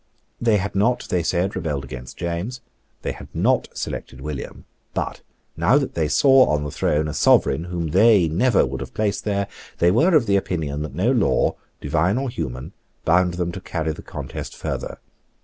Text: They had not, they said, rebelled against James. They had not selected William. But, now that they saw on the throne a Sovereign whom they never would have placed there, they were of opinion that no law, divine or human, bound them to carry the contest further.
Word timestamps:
They 0.41 0.57
had 0.57 0.73
not, 0.73 1.05
they 1.09 1.21
said, 1.21 1.55
rebelled 1.55 1.83
against 1.85 2.17
James. 2.17 2.61
They 3.03 3.11
had 3.11 3.27
not 3.35 3.67
selected 3.77 4.19
William. 4.19 4.65
But, 4.95 5.21
now 5.55 5.77
that 5.77 5.93
they 5.93 6.07
saw 6.07 6.47
on 6.49 6.63
the 6.63 6.71
throne 6.71 7.07
a 7.07 7.13
Sovereign 7.13 7.65
whom 7.65 7.89
they 7.89 8.27
never 8.27 8.65
would 8.65 8.81
have 8.81 8.95
placed 8.95 9.25
there, 9.25 9.47
they 9.77 9.91
were 9.91 10.15
of 10.15 10.27
opinion 10.27 10.81
that 10.81 10.95
no 10.95 11.11
law, 11.11 11.53
divine 11.79 12.17
or 12.17 12.31
human, 12.31 12.71
bound 13.05 13.35
them 13.35 13.51
to 13.51 13.61
carry 13.61 13.91
the 13.91 14.01
contest 14.01 14.57
further. 14.57 14.97